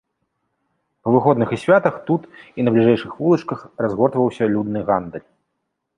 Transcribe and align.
Па 1.01 1.09
выходных 1.15 1.49
і 1.57 1.59
святах 1.65 1.95
тут 2.09 2.21
і 2.61 2.67
на 2.67 2.73
бліжэйшых 2.77 3.11
вулачках 3.21 3.59
разгортваўся 3.87 4.43
людны 4.55 4.79
гандаль. 4.89 5.27